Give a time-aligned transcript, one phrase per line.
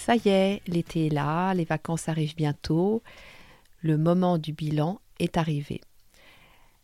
[0.00, 3.02] Ça y est, l'été est là, les vacances arrivent bientôt,
[3.82, 5.82] le moment du bilan est arrivé.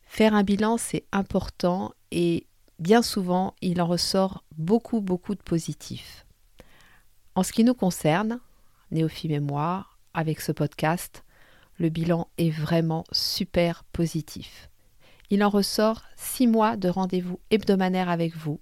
[0.03, 2.47] Faire un bilan, c'est important et
[2.79, 6.27] bien souvent, il en ressort beaucoup, beaucoup de positifs.
[7.35, 8.39] En ce qui nous concerne,
[8.91, 11.25] Néophime et moi, avec ce podcast,
[11.79, 14.69] le bilan est vraiment super positif.
[15.31, 18.61] Il en ressort six mois de rendez-vous hebdomadaires avec vous,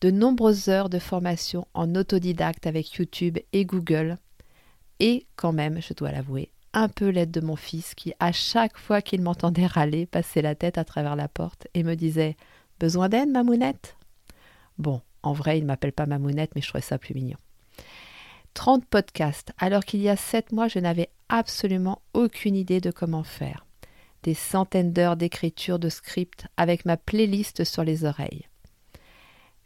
[0.00, 4.18] de nombreuses heures de formation en autodidacte avec YouTube et Google,
[4.98, 8.78] et quand même, je dois l'avouer, un peu l'aide de mon fils qui, à chaque
[8.78, 12.36] fois qu'il m'entendait râler, passait la tête à travers la porte et me disait
[12.78, 13.96] Besoin d'aide, mamounette?
[14.78, 17.38] Bon, en vrai, il ne m'appelle pas mamounette, mais je trouvais ça plus mignon.
[18.54, 23.24] 30 podcasts, alors qu'il y a 7 mois, je n'avais absolument aucune idée de comment
[23.24, 23.66] faire.
[24.22, 28.49] Des centaines d'heures d'écriture de script avec ma playlist sur les oreilles.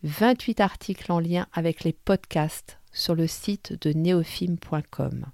[0.05, 5.25] 28 articles en lien avec les podcasts sur le site de neofilm.com.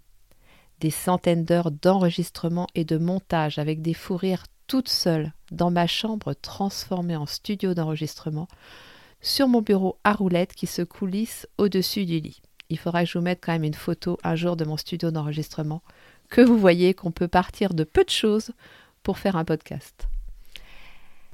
[0.78, 5.88] Des centaines d'heures d'enregistrement et de montage avec des fous rires toutes seules dans ma
[5.88, 8.46] chambre transformée en studio d'enregistrement
[9.20, 12.40] sur mon bureau à roulettes qui se coulisse au-dessus du lit.
[12.68, 15.10] Il faudra que je vous mette quand même une photo un jour de mon studio
[15.10, 15.82] d'enregistrement,
[16.28, 18.52] que vous voyez qu'on peut partir de peu de choses
[19.02, 20.08] pour faire un podcast.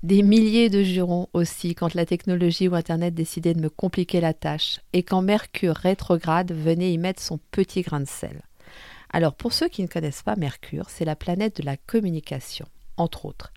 [0.06, 4.34] Des milliers de jurons aussi quand la technologie ou Internet décidait de me compliquer la
[4.34, 8.42] tâche et quand Mercure rétrograde venait y mettre son petit grain de sel.
[9.12, 13.24] Alors pour ceux qui ne connaissent pas Mercure, c'est la planète de la communication, entre
[13.24, 13.52] autres.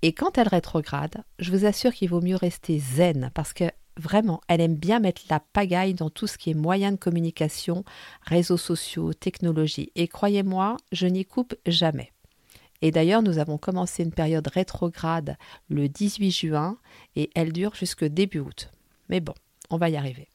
[0.00, 3.64] Et quand elle rétrograde, je vous assure qu'il vaut mieux rester zen parce que
[3.98, 7.84] vraiment, elle aime bien mettre la pagaille dans tout ce qui est moyens de communication,
[8.22, 9.92] réseaux sociaux, technologie.
[9.96, 12.10] Et croyez-moi, je n'y coupe jamais.
[12.82, 15.36] Et d'ailleurs, nous avons commencé une période rétrograde
[15.68, 16.78] le 18 juin
[17.16, 18.70] et elle dure jusque début août.
[19.08, 19.34] Mais bon,
[19.68, 20.28] on va y arriver.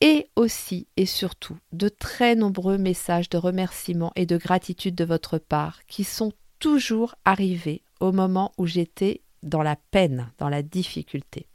[0.00, 5.38] Et aussi et surtout de très nombreux messages de remerciement et de gratitude de votre
[5.38, 11.46] part qui sont toujours arrivés au moment où j'étais dans la peine, dans la difficulté.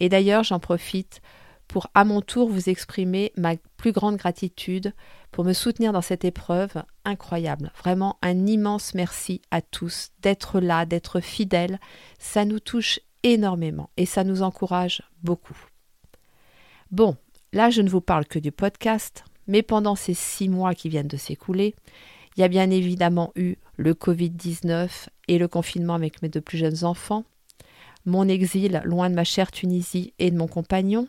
[0.00, 1.20] Et d'ailleurs, j'en profite
[1.72, 4.92] pour à mon tour vous exprimer ma plus grande gratitude
[5.30, 6.74] pour me soutenir dans cette épreuve
[7.06, 7.72] incroyable.
[7.78, 11.80] Vraiment un immense merci à tous d'être là, d'être fidèles.
[12.18, 15.56] Ça nous touche énormément et ça nous encourage beaucoup.
[16.90, 17.16] Bon,
[17.54, 21.08] là je ne vous parle que du podcast, mais pendant ces six mois qui viennent
[21.08, 21.74] de s'écouler,
[22.36, 26.58] il y a bien évidemment eu le Covid-19 et le confinement avec mes deux plus
[26.58, 27.24] jeunes enfants,
[28.04, 31.08] mon exil loin de ma chère Tunisie et de mon compagnon,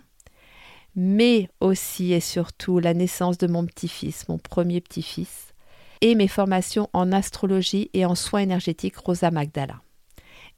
[0.95, 5.53] mais aussi et surtout la naissance de mon petit-fils, mon premier petit-fils,
[6.01, 9.81] et mes formations en astrologie et en soins énergétiques Rosa Magdala.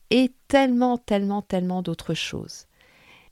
[0.10, 2.66] Et tellement, tellement, tellement d'autres choses.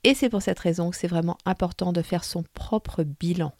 [0.04, 3.52] Et c'est pour cette raison que c'est vraiment important de faire son propre bilan.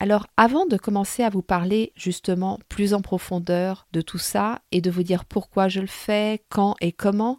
[0.00, 4.80] Alors avant de commencer à vous parler justement plus en profondeur de tout ça et
[4.80, 7.38] de vous dire pourquoi je le fais, quand et comment,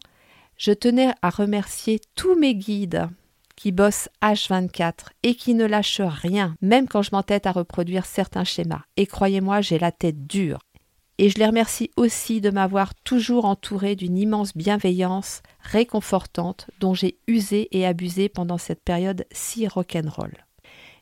[0.58, 3.08] je tenais à remercier tous mes guides
[3.56, 8.44] qui bosse H24 et qui ne lâche rien, même quand je m'entête à reproduire certains
[8.44, 8.84] schémas.
[8.98, 10.60] Et croyez-moi, j'ai la tête dure.
[11.18, 17.18] Et je les remercie aussi de m'avoir toujours entouré d'une immense bienveillance réconfortante dont j'ai
[17.28, 20.34] usé et abusé pendant cette période si rock'n'roll.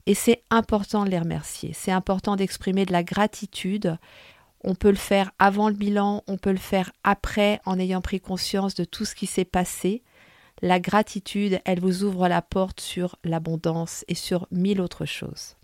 [0.05, 3.97] Et c'est important de les remercier, c'est important d'exprimer de la gratitude.
[4.63, 8.19] On peut le faire avant le bilan, on peut le faire après en ayant pris
[8.19, 10.03] conscience de tout ce qui s'est passé.
[10.63, 15.57] La gratitude, elle vous ouvre la porte sur l'abondance et sur mille autres choses.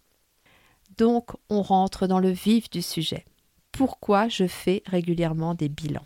[0.98, 3.24] Donc, on rentre dans le vif du sujet.
[3.72, 6.06] Pourquoi je fais régulièrement des bilans?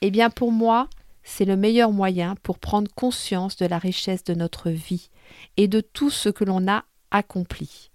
[0.00, 0.88] Eh bien, pour moi,
[1.22, 5.10] c'est le meilleur moyen pour prendre conscience de la richesse de notre vie
[5.58, 7.90] et de tout ce que l'on a accompli.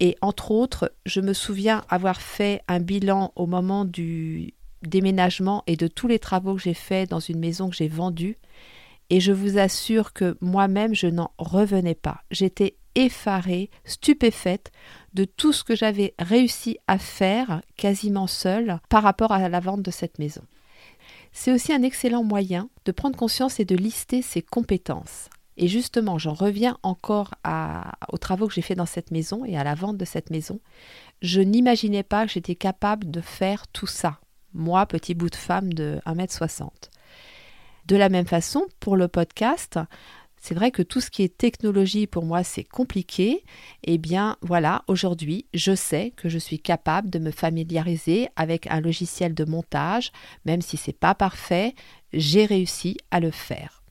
[0.00, 5.76] Et entre autres, je me souviens avoir fait un bilan au moment du déménagement et
[5.76, 8.38] de tous les travaux que j'ai faits dans une maison que j'ai vendue
[9.10, 12.22] et je vous assure que moi-même je n'en revenais pas.
[12.30, 14.70] J'étais effarée, stupéfaite
[15.14, 19.82] de tout ce que j'avais réussi à faire quasiment seule par rapport à la vente
[19.82, 20.42] de cette maison.
[21.32, 25.28] C'est aussi un excellent moyen de prendre conscience et de lister ses compétences.
[25.56, 27.34] Et justement, j'en reviens encore
[28.08, 30.60] aux travaux que j'ai fait dans cette maison et à la vente de cette maison.
[31.22, 34.20] Je n'imaginais pas que j'étais capable de faire tout ça,
[34.52, 36.68] moi, petit bout de femme de 1m60.
[37.86, 39.78] De la même façon, pour le podcast,
[40.40, 43.44] c'est vrai que tout ce qui est technologie pour moi c'est compliqué.
[43.82, 48.80] Eh bien voilà, aujourd'hui je sais que je suis capable de me familiariser avec un
[48.80, 50.12] logiciel de montage,
[50.44, 51.74] même si c'est pas parfait,
[52.12, 53.82] j'ai réussi à le faire.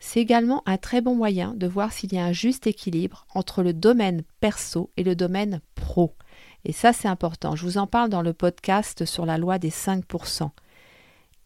[0.00, 3.62] C'est également un très bon moyen de voir s'il y a un juste équilibre entre
[3.62, 6.14] le domaine perso et le domaine pro.
[6.64, 7.54] Et ça c'est important.
[7.54, 10.50] Je vous en parle dans le podcast sur la loi des 5%.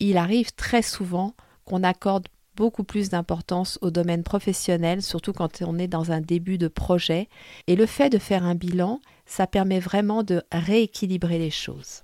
[0.01, 1.35] Il arrive très souvent
[1.65, 6.59] qu'on accorde beaucoup plus d'importance au domaine professionnel, surtout quand on est dans un début
[6.59, 7.29] de projet.
[7.67, 12.03] Et le fait de faire un bilan, ça permet vraiment de rééquilibrer les choses.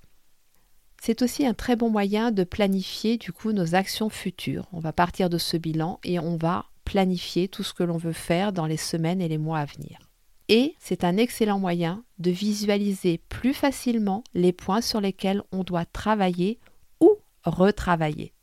[1.01, 4.67] C'est aussi un très bon moyen de planifier du coup nos actions futures.
[4.73, 8.13] On va partir de ce bilan et on va planifier tout ce que l'on veut
[8.13, 9.99] faire dans les semaines et les mois à venir.
[10.49, 15.85] Et c'est un excellent moyen de visualiser plus facilement les points sur lesquels on doit
[15.85, 16.59] travailler
[17.01, 18.35] ou retravailler.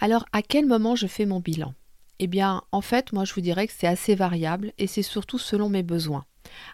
[0.00, 1.74] Alors, à quel moment je fais mon bilan?
[2.20, 5.38] Eh bien, en fait, moi, je vous dirais que c'est assez variable et c'est surtout
[5.38, 6.24] selon mes besoins.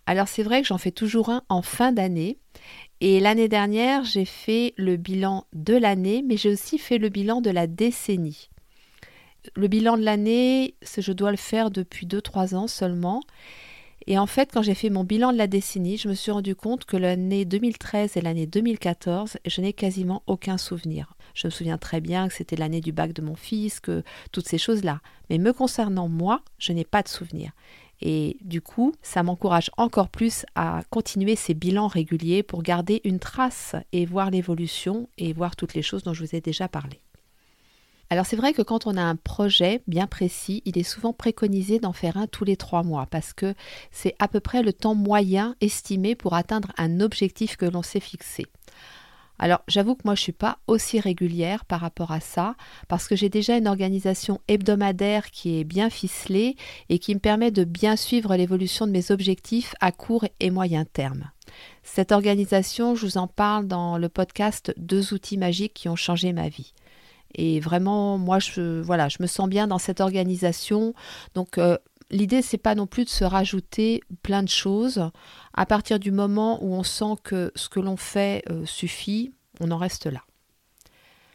[0.07, 2.39] Alors, c'est vrai que j'en fais toujours un en fin d'année.
[3.01, 7.41] Et l'année dernière, j'ai fait le bilan de l'année, mais j'ai aussi fait le bilan
[7.41, 8.51] de la décennie.
[9.55, 13.21] Le bilan de l'année, je dois le faire depuis 2-3 ans seulement.
[14.07, 16.55] Et en fait, quand j'ai fait mon bilan de la décennie, je me suis rendu
[16.55, 21.15] compte que l'année 2013 et l'année 2014, je n'ai quasiment aucun souvenir.
[21.33, 24.47] Je me souviens très bien que c'était l'année du bac de mon fils, que toutes
[24.47, 25.01] ces choses-là.
[25.31, 27.53] Mais me concernant moi, je n'ai pas de souvenir.
[28.03, 33.19] Et du coup, ça m'encourage encore plus à continuer ces bilans réguliers pour garder une
[33.19, 37.01] trace et voir l'évolution et voir toutes les choses dont je vous ai déjà parlé.
[38.11, 41.79] Alors c'est vrai que quand on a un projet bien précis, il est souvent préconisé
[41.79, 43.55] d'en faire un tous les trois mois parce que
[43.91, 48.01] c'est à peu près le temps moyen estimé pour atteindre un objectif que l'on s'est
[48.01, 48.47] fixé.
[49.39, 52.55] Alors j'avoue que moi je ne suis pas aussi régulière par rapport à ça
[52.87, 56.57] parce que j'ai déjà une organisation hebdomadaire qui est bien ficelée
[56.89, 60.85] et qui me permet de bien suivre l'évolution de mes objectifs à court et moyen
[60.85, 61.31] terme.
[61.83, 66.33] Cette organisation, je vous en parle dans le podcast Deux outils magiques qui ont changé
[66.33, 66.73] ma vie.
[67.35, 70.95] Et vraiment, moi, je, voilà, je me sens bien dans cette organisation.
[71.35, 71.79] Donc, euh,
[72.11, 75.11] l'idée, c'est pas non plus de se rajouter plein de choses.
[75.55, 79.71] À partir du moment où on sent que ce que l'on fait euh, suffit, on
[79.71, 80.23] en reste là.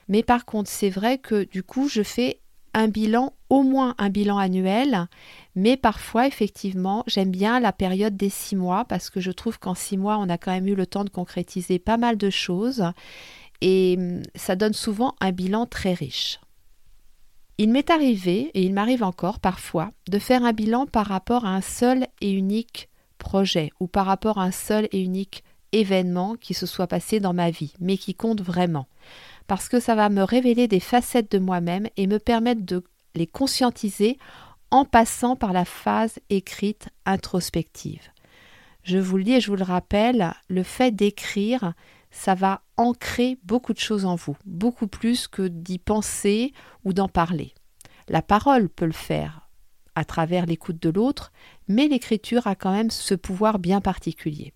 [0.07, 2.41] Mais par contre, c'est vrai que du coup, je fais
[2.73, 5.07] un bilan, au moins un bilan annuel,
[5.55, 9.75] mais parfois, effectivement, j'aime bien la période des six mois parce que je trouve qu'en
[9.75, 12.83] six mois, on a quand même eu le temps de concrétiser pas mal de choses
[13.61, 16.39] et hum, ça donne souvent un bilan très riche.
[17.57, 21.49] Il m'est arrivé, et il m'arrive encore parfois, de faire un bilan par rapport à
[21.49, 26.53] un seul et unique projet ou par rapport à un seul et unique événement qui
[26.53, 28.87] se soit passé dans ma vie, mais qui compte vraiment.
[29.47, 32.83] Parce que ça va me révéler des facettes de moi-même et me permettre de
[33.13, 34.17] les conscientiser
[34.71, 38.07] en passant par la phase écrite introspective.
[38.83, 41.73] Je vous le dis et je vous le rappelle, le fait d'écrire,
[42.11, 46.53] ça va ancrer beaucoup de choses en vous, beaucoup plus que d'y penser
[46.83, 47.53] ou d'en parler.
[48.07, 49.49] La parole peut le faire
[49.95, 51.31] à travers l'écoute de l'autre,
[51.67, 54.53] mais l'écriture a quand même ce pouvoir bien particulier.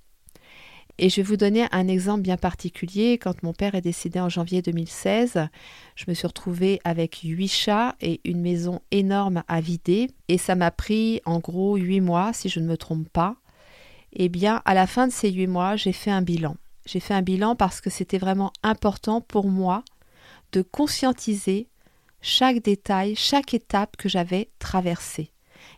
[1.00, 3.18] Et je vais vous donner un exemple bien particulier.
[3.18, 5.48] Quand mon père est décédé en janvier 2016,
[5.96, 10.12] je me suis retrouvée avec huit chats et une maison énorme à vider.
[10.28, 13.38] Et ça m'a pris en gros huit mois, si je ne me trompe pas.
[14.14, 16.56] Eh bien, à la fin de ces huit mois, j'ai fait un bilan.
[16.86, 19.84] J'ai fait un bilan parce que c'était vraiment important pour moi
[20.52, 21.68] de conscientiser
[22.22, 25.32] chaque détail, chaque étape que j'avais traversée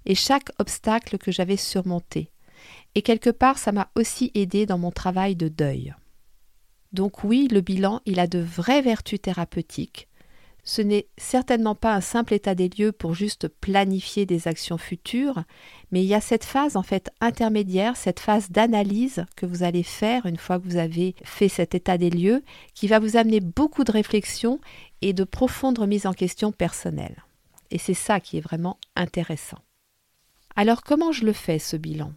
[0.05, 2.29] et chaque obstacle que j'avais surmonté.
[2.95, 5.93] Et quelque part, ça m'a aussi aidé dans mon travail de deuil.
[6.93, 10.07] Donc oui, le bilan, il a de vraies vertus thérapeutiques,
[10.67, 15.43] ce n'est certainement pas un simple état des lieux pour juste planifier des actions futures,
[15.91, 19.83] mais il y a cette phase en fait intermédiaire, cette phase d'analyse que vous allez
[19.83, 22.43] faire une fois que vous avez fait cet état des lieux,
[22.73, 24.59] qui va vous amener beaucoup de réflexion
[25.03, 27.23] et de profondes remises en question personnelles.
[27.69, 29.59] Et c'est ça qui est vraiment intéressant.
[30.55, 32.11] Alors comment je le fais ce bilan?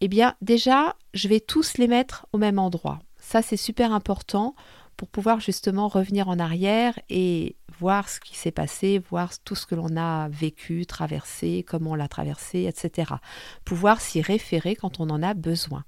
[0.00, 3.00] Eh bien déjà, je vais tous les mettre au même endroit.
[3.18, 4.54] Ça c'est super important
[4.96, 9.66] pour pouvoir justement revenir en arrière et voir ce qui s'est passé, voir tout ce
[9.66, 13.14] que l'on a vécu, traversé, comment on l'a traversé, etc.
[13.64, 15.84] Pouvoir s'y référer quand on en a besoin.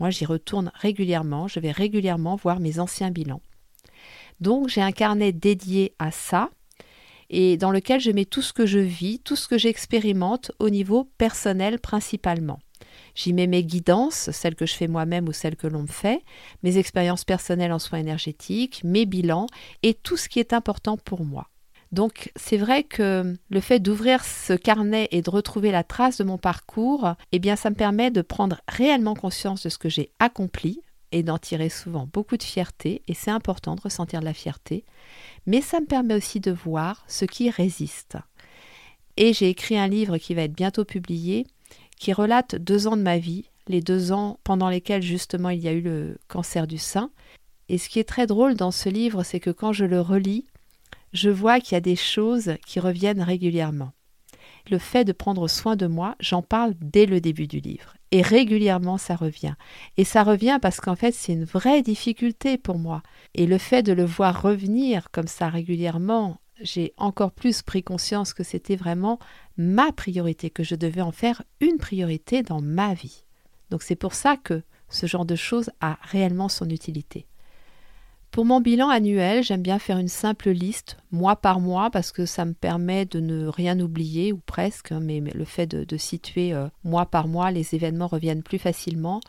[0.00, 3.42] Moi, j'y retourne régulièrement, je vais régulièrement voir mes anciens bilans.
[4.40, 6.50] Donc, j'ai un carnet dédié à ça.
[7.30, 10.68] et dans lequel je mets tout ce que je vis, tout ce que j'expérimente au
[10.68, 12.58] niveau personnel principalement.
[13.14, 16.22] J'y mets mes guidances, celles que je fais moi-même ou celles que l'on me fait,
[16.62, 19.46] mes expériences personnelles en soins énergétiques, mes bilans
[19.82, 21.48] et tout ce qui est important pour moi.
[21.92, 26.24] Donc c'est vrai que le fait d'ouvrir ce carnet et de retrouver la trace de
[26.24, 30.10] mon parcours, eh bien ça me permet de prendre réellement conscience de ce que j'ai
[30.18, 30.80] accompli
[31.12, 34.84] et d'en tirer souvent beaucoup de fierté et c'est important de ressentir de la fierté,
[35.46, 38.18] mais ça me permet aussi de voir ce qui résiste.
[39.16, 41.46] Et j'ai écrit un livre qui va être bientôt publié
[42.04, 45.68] qui relate deux ans de ma vie, les deux ans pendant lesquels justement il y
[45.68, 47.10] a eu le cancer du sein.
[47.70, 50.44] Et ce qui est très drôle dans ce livre, c'est que quand je le relis,
[51.14, 53.92] je vois qu'il y a des choses qui reviennent régulièrement.
[54.70, 57.94] Le fait de prendre soin de moi, j'en parle dès le début du livre.
[58.10, 59.54] Et régulièrement, ça revient.
[59.96, 63.02] Et ça revient parce qu'en fait, c'est une vraie difficulté pour moi.
[63.34, 68.32] Et le fait de le voir revenir comme ça régulièrement, j'ai encore plus pris conscience
[68.32, 69.18] que c'était vraiment
[69.56, 73.24] ma priorité, que je devais en faire une priorité dans ma vie.
[73.70, 77.26] Donc c'est pour ça que ce genre de choses a réellement son utilité.
[78.30, 82.26] Pour mon bilan annuel, j'aime bien faire une simple liste, mois par mois, parce que
[82.26, 86.52] ça me permet de ne rien oublier, ou presque, hein, mais, le fait de, situer
[86.52, 89.20] euh, mois par mois, les événements reviennent plus facilement.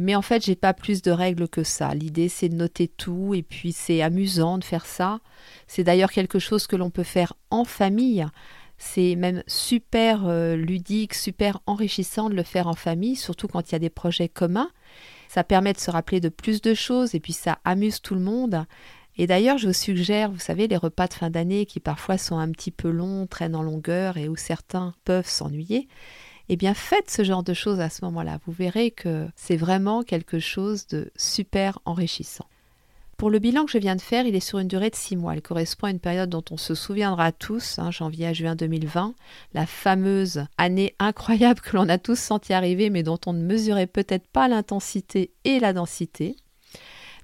[0.00, 1.92] Mais en fait, j'ai pas plus de règles que ça.
[1.92, 5.20] L'idée, c'est de noter tout, et puis c'est amusant de faire ça.
[5.66, 8.26] C'est d'ailleurs quelque chose que l'on peut faire en famille.
[8.78, 13.72] C'est même super euh, ludique, super enrichissant de le faire en famille, surtout quand il
[13.72, 14.70] y a des projets communs.
[15.28, 18.22] Ça permet de se rappeler de plus de choses et puis ça amuse tout le
[18.22, 18.64] monde.
[19.18, 22.38] Et d'ailleurs, je vous suggère, vous savez, les repas de fin d'année qui parfois sont
[22.38, 25.88] un petit peu longs, traînent en longueur et où certains peuvent s'ennuyer.
[26.52, 28.40] Eh bien, faites ce genre de choses à ce moment-là.
[28.44, 32.46] Vous verrez que c'est vraiment quelque chose de super enrichissant.
[33.16, 35.14] Pour le bilan que je viens de faire, il est sur une durée de six
[35.14, 35.36] mois.
[35.36, 39.14] Il correspond à une période dont on se souviendra tous, hein, janvier à juin 2020,
[39.54, 43.86] la fameuse année incroyable que l'on a tous senti arriver, mais dont on ne mesurait
[43.86, 46.34] peut-être pas l'intensité et la densité.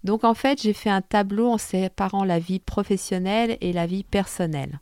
[0.04, 4.04] Donc en fait, j'ai fait un tableau en séparant la vie professionnelle et la vie
[4.04, 4.78] personnelle.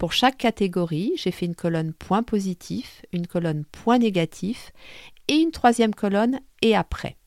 [0.00, 4.72] Pour chaque catégorie, j'ai fait une colonne point positif, une colonne point négatif
[5.28, 7.18] et une troisième colonne et après.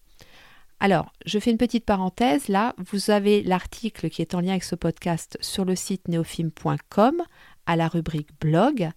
[0.79, 2.47] Alors, je fais une petite parenthèse.
[2.47, 7.21] Là, vous avez l'article qui est en lien avec ce podcast sur le site neofilm.com
[7.67, 8.89] à la rubrique blog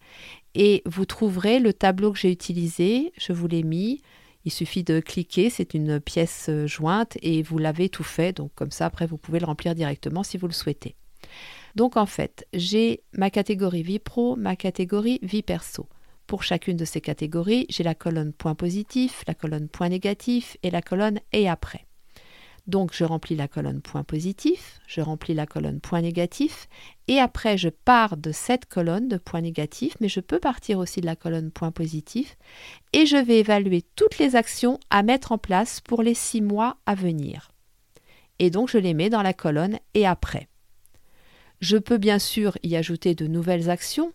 [0.55, 3.13] et vous trouverez le tableau que j'ai utilisé.
[3.19, 4.01] Je vous l'ai mis.
[4.47, 8.35] Il suffit de cliquer, c'est une pièce euh, jointe et vous l'avez tout fait.
[8.35, 10.97] Donc comme ça, après, vous pouvez le remplir directement si vous le souhaitez.
[11.77, 15.87] Donc en fait, j'ai ma catégorie vie pro, ma catégorie vie perso.
[16.27, 20.71] Pour chacune de ces catégories, j'ai la colonne point positif, la colonne point négatif et
[20.71, 21.87] la colonne et après.
[22.67, 26.67] Donc je remplis la colonne point positif, je remplis la colonne point négatif,
[27.07, 31.01] et après je pars de cette colonne de point négatif, mais je peux partir aussi
[31.01, 32.37] de la colonne point positif,
[32.93, 36.79] et je vais évaluer toutes les actions à mettre en place pour les six mois
[36.87, 37.53] à venir.
[38.41, 40.49] Et donc je les mets dans la colonne et après.
[41.61, 44.13] Je peux bien sûr y ajouter de nouvelles actions,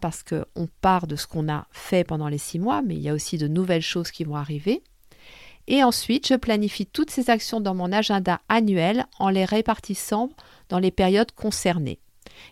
[0.00, 3.08] parce qu'on part de ce qu'on a fait pendant les six mois, mais il y
[3.08, 4.82] a aussi de nouvelles choses qui vont arriver.
[5.68, 10.30] Et ensuite, je planifie toutes ces actions dans mon agenda annuel en les répartissant
[10.68, 12.00] dans les périodes concernées.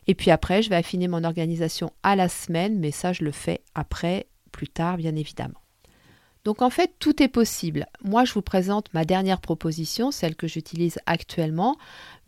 [0.07, 3.33] Et puis après, je vais affiner mon organisation à la semaine, mais ça, je le
[3.33, 5.60] fais après, plus tard, bien évidemment.
[6.45, 7.87] Donc en fait, tout est possible.
[8.03, 11.77] Moi, je vous présente ma dernière proposition, celle que j'utilise actuellement,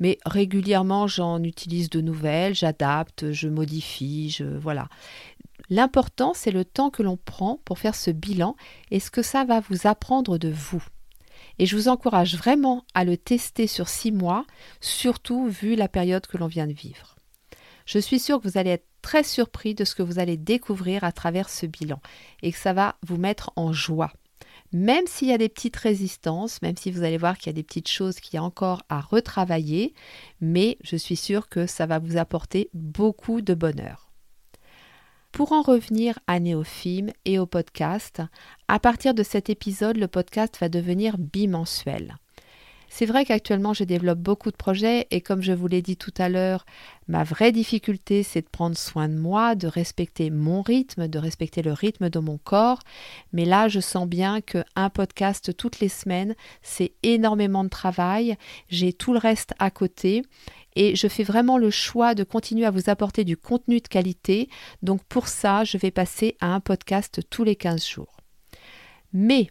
[0.01, 4.89] mais régulièrement, j'en utilise de nouvelles, j'adapte, je modifie, je voilà.
[5.71, 8.57] L'important, c'est le temps que l'on prend pour faire ce bilan
[8.91, 10.85] et ce que ça va vous apprendre de vous.
[11.59, 14.45] Et je vous encourage vraiment à le tester sur six mois,
[14.81, 17.17] surtout vu la période que l'on vient de vivre.
[17.87, 21.05] Je suis sûre que vous allez être très surpris de ce que vous allez découvrir
[21.05, 22.01] à travers ce bilan
[22.43, 24.13] et que ça va vous mettre en joie.
[24.73, 27.53] Même s'il y a des petites résistances, même si vous allez voir qu'il y a
[27.55, 29.93] des petites choses qu'il y a encore à retravailler,
[30.41, 34.11] mais je suis sûre que ça va vous apporter beaucoup de bonheur.
[35.31, 38.23] Pour en revenir à Néofilm et au podcast,
[38.69, 42.17] à partir de cet épisode, le podcast va devenir bimensuel.
[42.95, 46.13] C'est vrai qu'actuellement, je développe beaucoup de projets et comme je vous l'ai dit tout
[46.19, 46.67] à l'heure,
[47.09, 51.63] ma vraie difficulté, c'est de prendre soin de moi, de respecter mon rythme, de respecter
[51.63, 52.81] le rythme de mon corps.
[53.33, 58.37] Mais là, je sens bien que un podcast toutes les semaines, c'est énormément de travail.
[58.69, 60.23] J'ai tout le reste à côté
[60.77, 64.51] et je fais vraiment le choix de continuer à vous apporter du contenu de qualité.
[64.83, 68.19] Donc pour ça, je vais passer à un podcast tous les 15 jours.
[69.15, 69.49] Mais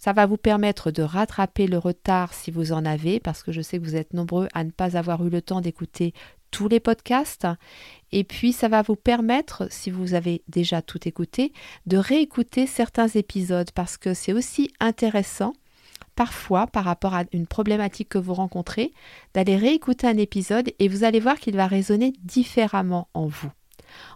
[0.00, 3.60] ça va vous permettre de rattraper le retard si vous en avez, parce que je
[3.60, 6.14] sais que vous êtes nombreux à ne pas avoir eu le temps d'écouter
[6.50, 7.46] tous les podcasts.
[8.12, 11.52] Et puis, ça va vous permettre, si vous avez déjà tout écouté,
[11.86, 15.52] de réécouter certains épisodes parce que c'est aussi intéressant,
[16.16, 18.92] parfois, par rapport à une problématique que vous rencontrez,
[19.34, 23.50] d'aller réécouter un épisode et vous allez voir qu'il va résonner différemment en vous.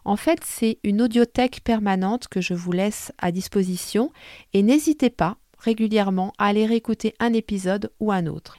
[0.04, 4.12] En fait, c'est une audiothèque permanente que je vous laisse à disposition
[4.52, 8.58] et n'hésitez pas régulièrement à aller réécouter un épisode ou un autre.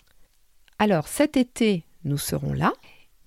[0.80, 2.74] Alors cet été, nous serons là.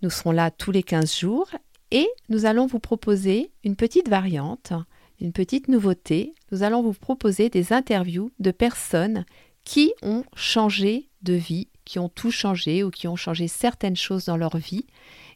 [0.03, 1.49] Nous serons là tous les 15 jours
[1.91, 4.73] et nous allons vous proposer une petite variante,
[5.21, 6.35] une petite nouveauté.
[6.53, 9.25] Nous allons vous proposer des interviews de personnes
[9.65, 14.27] qui ont changé de vie, qui ont tout changé ou qui ont changé certaines choses
[14.27, 14.87] dans leur vie.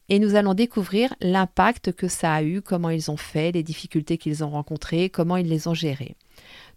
[0.09, 4.19] Et nous allons découvrir l'impact que ça a eu, comment ils ont fait, les difficultés
[4.19, 6.17] qu'ils ont rencontrées, comment ils les ont gérées.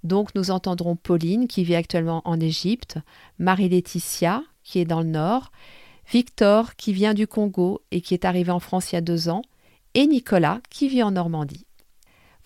[0.03, 2.97] Donc nous entendrons Pauline qui vit actuellement en Égypte,
[3.39, 5.51] Marie-Laetitia qui est dans le nord,
[6.11, 9.29] Victor qui vient du Congo et qui est arrivé en France il y a deux
[9.29, 9.43] ans,
[9.93, 11.65] et Nicolas qui vit en Normandie.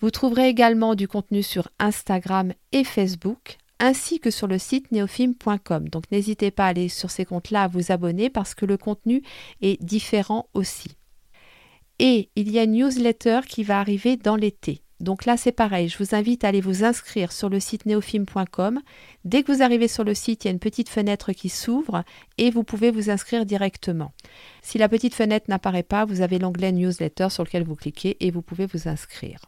[0.00, 5.88] Vous trouverez également du contenu sur Instagram et Facebook, ainsi que sur le site neofilm.com.
[5.88, 9.22] Donc n'hésitez pas à aller sur ces comptes-là à vous abonner parce que le contenu
[9.60, 10.92] est différent aussi.
[11.98, 14.82] Et il y a une newsletter qui va arriver dans l'été.
[15.00, 18.80] Donc là, c'est pareil, je vous invite à aller vous inscrire sur le site neofilm.com.
[19.24, 22.04] Dès que vous arrivez sur le site, il y a une petite fenêtre qui s'ouvre
[22.36, 24.12] et vous pouvez vous inscrire directement.
[24.60, 28.30] Si la petite fenêtre n'apparaît pas, vous avez l'onglet newsletter sur lequel vous cliquez et
[28.30, 29.40] vous pouvez vous inscrire.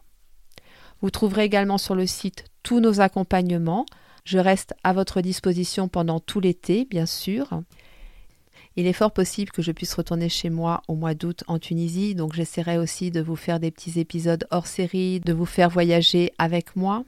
[1.02, 3.84] Vous trouverez également sur le site tous nos accompagnements.
[4.24, 7.60] Je reste à votre disposition pendant tout l'été, bien sûr.
[8.76, 12.14] Il est fort possible que je puisse retourner chez moi au mois d'août en Tunisie,
[12.14, 16.32] donc j'essaierai aussi de vous faire des petits épisodes hors série, de vous faire voyager
[16.38, 17.04] avec moi.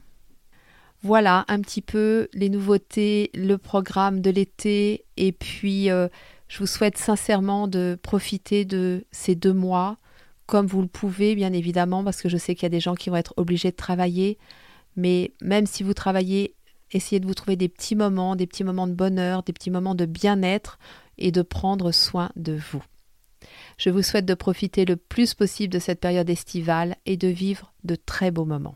[1.01, 6.07] Voilà un petit peu les nouveautés, le programme de l'été, et puis euh,
[6.47, 9.97] je vous souhaite sincèrement de profiter de ces deux mois
[10.45, 12.95] comme vous le pouvez, bien évidemment, parce que je sais qu'il y a des gens
[12.95, 14.37] qui vont être obligés de travailler,
[14.95, 16.53] mais même si vous travaillez,
[16.91, 19.95] essayez de vous trouver des petits moments, des petits moments de bonheur, des petits moments
[19.95, 20.77] de bien-être
[21.17, 22.83] et de prendre soin de vous.
[23.77, 27.73] Je vous souhaite de profiter le plus possible de cette période estivale et de vivre
[27.83, 28.75] de très beaux moments.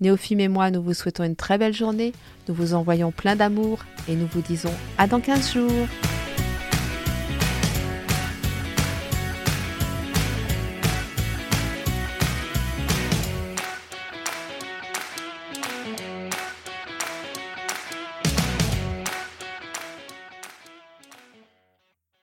[0.00, 2.12] Néophime et moi, nous vous souhaitons une très belle journée,
[2.48, 5.88] nous vous envoyons plein d'amour et nous vous disons à dans 15 jours.